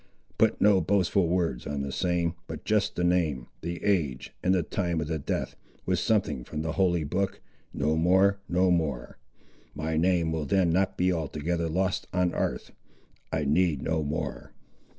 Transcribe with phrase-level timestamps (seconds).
[0.39, 4.63] Put no boastful words on the same, but just the name, the age, and the
[4.63, 7.39] time of the death, with something from the holy book;
[7.71, 9.19] no more no more.
[9.75, 12.71] My name will then not be altogether lost on 'arth;
[13.31, 14.53] I need no more."